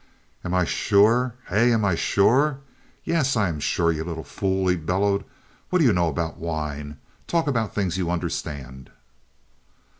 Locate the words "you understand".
7.99-8.89